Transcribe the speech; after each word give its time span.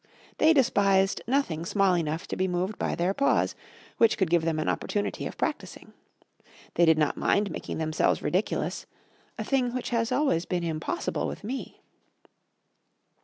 They 0.39 0.51
despised 0.51 1.21
nothing 1.27 1.63
small 1.63 1.95
enough 1.95 2.27
to 2.29 2.35
be 2.35 2.47
moved 2.47 2.79
by 2.79 2.95
their 2.95 3.13
paws, 3.13 3.53
which 3.99 4.17
could 4.17 4.31
give 4.31 4.41
them 4.41 4.57
an 4.57 4.67
opportunity 4.67 5.27
of 5.27 5.37
practising. 5.37 5.93
They 6.73 6.85
did 6.85 6.97
not 6.97 7.17
mind 7.17 7.51
making 7.51 7.77
themselves 7.77 8.23
ridiculous 8.23 8.87
a 9.37 9.43
thing 9.43 9.75
which 9.75 9.91
has 9.91 10.09
been 10.09 10.17
always 10.17 10.45
impossible 10.51 11.27
with 11.27 11.43
me. 11.43 11.81